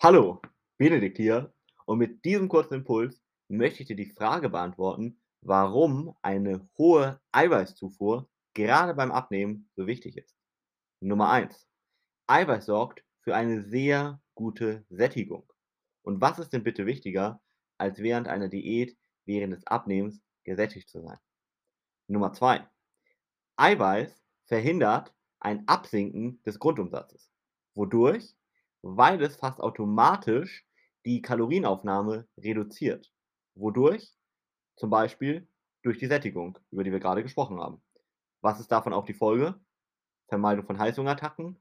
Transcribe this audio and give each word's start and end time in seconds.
Hallo, 0.00 0.40
Benedikt 0.76 1.16
hier 1.16 1.52
und 1.84 1.98
mit 1.98 2.24
diesem 2.24 2.48
kurzen 2.48 2.74
Impuls 2.74 3.20
möchte 3.48 3.82
ich 3.82 3.88
dir 3.88 3.96
die 3.96 4.12
Frage 4.12 4.48
beantworten, 4.48 5.20
warum 5.40 6.16
eine 6.22 6.68
hohe 6.78 7.20
Eiweißzufuhr 7.32 8.30
gerade 8.54 8.94
beim 8.94 9.10
Abnehmen 9.10 9.68
so 9.74 9.88
wichtig 9.88 10.16
ist. 10.16 10.36
Nummer 11.00 11.30
1. 11.32 11.66
Eiweiß 12.28 12.66
sorgt 12.66 13.04
für 13.22 13.34
eine 13.34 13.64
sehr 13.64 14.22
gute 14.36 14.86
Sättigung. 14.88 15.52
Und 16.02 16.20
was 16.20 16.38
ist 16.38 16.52
denn 16.52 16.62
bitte 16.62 16.86
wichtiger, 16.86 17.42
als 17.76 17.98
während 17.98 18.28
einer 18.28 18.48
Diät 18.48 18.96
während 19.24 19.52
des 19.52 19.66
Abnehmens 19.66 20.22
gesättigt 20.44 20.88
zu 20.88 21.02
sein? 21.02 21.18
Nummer 22.06 22.32
2. 22.32 22.64
Eiweiß 23.56 24.22
verhindert 24.44 25.12
ein 25.40 25.66
Absinken 25.66 26.40
des 26.44 26.60
Grundumsatzes, 26.60 27.32
wodurch 27.74 28.37
weil 28.82 29.20
es 29.22 29.36
fast 29.36 29.60
automatisch 29.60 30.66
die 31.04 31.22
Kalorienaufnahme 31.22 32.28
reduziert. 32.38 33.12
Wodurch? 33.54 34.14
Zum 34.76 34.90
Beispiel 34.90 35.48
durch 35.82 35.98
die 35.98 36.06
Sättigung, 36.06 36.58
über 36.70 36.84
die 36.84 36.92
wir 36.92 37.00
gerade 37.00 37.22
gesprochen 37.22 37.60
haben. 37.60 37.82
Was 38.40 38.60
ist 38.60 38.70
davon 38.70 38.92
auch 38.92 39.04
die 39.04 39.14
Folge? 39.14 39.58
Vermeidung 40.28 40.66
von 40.66 40.78
Heißhungerattacken, 40.78 41.58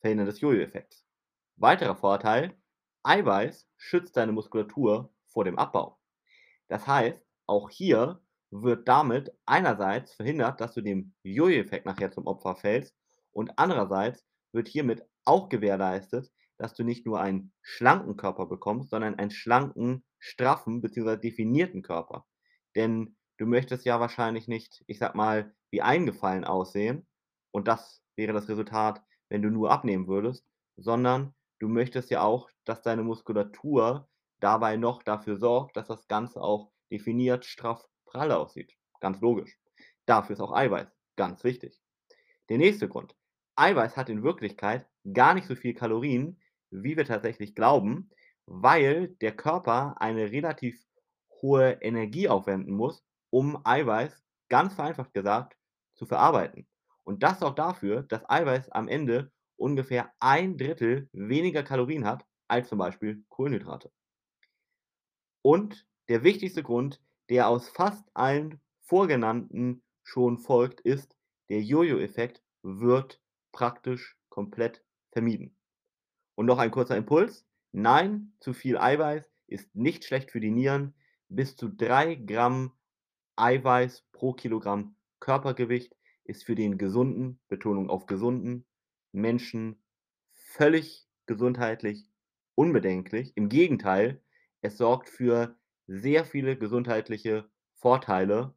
Verhindern 0.00 0.26
des 0.26 0.40
Jojo-Effekts. 0.40 1.04
Weiterer 1.56 1.96
Vorteil, 1.96 2.56
Eiweiß 3.02 3.68
schützt 3.76 4.16
deine 4.16 4.32
Muskulatur 4.32 5.12
vor 5.26 5.44
dem 5.44 5.58
Abbau. 5.58 5.98
Das 6.68 6.86
heißt, 6.86 7.22
auch 7.46 7.68
hier 7.68 8.20
wird 8.50 8.88
damit 8.88 9.32
einerseits 9.44 10.14
verhindert, 10.14 10.60
dass 10.60 10.74
du 10.74 10.80
dem 10.80 11.14
Jojo-Effekt 11.22 11.86
nachher 11.86 12.12
zum 12.12 12.26
Opfer 12.26 12.56
fällst 12.56 12.96
und 13.32 13.58
andererseits 13.58 14.24
wird 14.52 14.68
hiermit 14.68 15.04
auch 15.24 15.48
gewährleistet, 15.48 16.30
dass 16.58 16.74
du 16.74 16.84
nicht 16.84 17.06
nur 17.06 17.20
einen 17.20 17.52
schlanken 17.62 18.16
Körper 18.16 18.46
bekommst, 18.46 18.90
sondern 18.90 19.16
einen 19.16 19.30
schlanken, 19.30 20.04
straffen 20.18 20.80
bzw. 20.80 21.16
definierten 21.16 21.82
Körper. 21.82 22.26
Denn 22.76 23.16
du 23.38 23.46
möchtest 23.46 23.84
ja 23.84 24.00
wahrscheinlich 24.00 24.48
nicht, 24.48 24.84
ich 24.86 24.98
sag 24.98 25.14
mal, 25.14 25.54
wie 25.70 25.82
eingefallen 25.82 26.44
aussehen 26.44 27.06
und 27.50 27.68
das 27.68 28.02
wäre 28.16 28.32
das 28.32 28.48
Resultat, 28.48 29.02
wenn 29.28 29.42
du 29.42 29.50
nur 29.50 29.70
abnehmen 29.70 30.06
würdest, 30.06 30.46
sondern 30.76 31.34
du 31.58 31.68
möchtest 31.68 32.10
ja 32.10 32.22
auch, 32.22 32.48
dass 32.64 32.82
deine 32.82 33.02
Muskulatur 33.02 34.08
dabei 34.40 34.76
noch 34.76 35.02
dafür 35.02 35.36
sorgt, 35.36 35.76
dass 35.76 35.88
das 35.88 36.06
Ganze 36.06 36.40
auch 36.40 36.70
definiert, 36.90 37.44
straff, 37.44 37.84
prall 38.04 38.30
aussieht. 38.32 38.72
Ganz 39.00 39.20
logisch. 39.20 39.58
Dafür 40.06 40.34
ist 40.34 40.40
auch 40.40 40.52
Eiweiß 40.52 40.88
ganz 41.16 41.44
wichtig. 41.44 41.80
Der 42.48 42.58
nächste 42.58 42.88
Grund. 42.88 43.14
Eiweiß 43.56 43.96
hat 43.96 44.08
in 44.08 44.22
Wirklichkeit 44.22 44.86
gar 45.12 45.34
nicht 45.34 45.46
so 45.46 45.54
viel 45.54 45.74
Kalorien, 45.74 46.40
wie 46.82 46.96
wir 46.96 47.04
tatsächlich 47.04 47.54
glauben, 47.54 48.10
weil 48.46 49.08
der 49.20 49.34
Körper 49.36 49.96
eine 50.00 50.30
relativ 50.30 50.84
hohe 51.40 51.72
Energie 51.80 52.28
aufwenden 52.28 52.74
muss, 52.74 53.04
um 53.30 53.60
Eiweiß, 53.64 54.22
ganz 54.48 54.74
vereinfacht 54.74 55.14
gesagt, 55.14 55.56
zu 55.94 56.06
verarbeiten. 56.06 56.66
Und 57.04 57.22
das 57.22 57.40
sorgt 57.40 57.58
dafür, 57.58 58.02
dass 58.02 58.28
Eiweiß 58.28 58.70
am 58.70 58.88
Ende 58.88 59.30
ungefähr 59.56 60.12
ein 60.20 60.56
Drittel 60.56 61.08
weniger 61.12 61.62
Kalorien 61.62 62.04
hat 62.04 62.24
als 62.48 62.68
zum 62.68 62.78
Beispiel 62.78 63.24
Kohlenhydrate. 63.28 63.90
Und 65.42 65.86
der 66.08 66.22
wichtigste 66.24 66.62
Grund, 66.62 67.00
der 67.28 67.48
aus 67.48 67.68
fast 67.68 68.04
allen 68.14 68.60
vorgenannten 68.80 69.82
schon 70.02 70.38
folgt, 70.38 70.80
ist, 70.80 71.16
der 71.48 71.62
Jojo-Effekt 71.62 72.42
wird 72.62 73.20
praktisch 73.52 74.16
komplett 74.28 74.82
vermieden. 75.12 75.56
Und 76.34 76.46
noch 76.46 76.58
ein 76.58 76.70
kurzer 76.70 76.96
Impuls. 76.96 77.46
Nein, 77.72 78.32
zu 78.40 78.52
viel 78.52 78.78
Eiweiß 78.78 79.24
ist 79.46 79.74
nicht 79.74 80.04
schlecht 80.04 80.30
für 80.30 80.40
die 80.40 80.50
Nieren. 80.50 80.94
Bis 81.28 81.56
zu 81.56 81.68
3 81.68 82.14
Gramm 82.16 82.72
Eiweiß 83.36 84.06
pro 84.12 84.32
Kilogramm 84.32 84.96
Körpergewicht 85.20 85.96
ist 86.24 86.44
für 86.44 86.54
den 86.54 86.78
gesunden, 86.78 87.40
Betonung 87.48 87.90
auf 87.90 88.06
gesunden 88.06 88.66
Menschen 89.12 89.82
völlig 90.32 91.06
gesundheitlich 91.26 92.10
unbedenklich. 92.54 93.32
Im 93.36 93.48
Gegenteil, 93.48 94.22
es 94.60 94.76
sorgt 94.76 95.08
für 95.08 95.56
sehr 95.86 96.24
viele 96.24 96.56
gesundheitliche 96.56 97.48
Vorteile. 97.74 98.54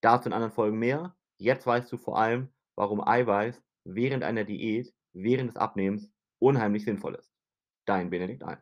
Dazu 0.00 0.28
in 0.28 0.32
anderen 0.32 0.52
Folgen 0.52 0.78
mehr. 0.78 1.16
Jetzt 1.38 1.66
weißt 1.66 1.90
du 1.92 1.96
vor 1.96 2.18
allem, 2.18 2.48
warum 2.74 3.06
Eiweiß 3.06 3.62
während 3.84 4.24
einer 4.24 4.44
Diät, 4.44 4.94
während 5.12 5.50
des 5.50 5.56
Abnehmens 5.56 6.10
unheimlich 6.38 6.84
sinnvoll 6.84 7.14
ist. 7.16 7.32
Dein 7.86 8.10
Benedikt 8.10 8.42
Alm. 8.42 8.58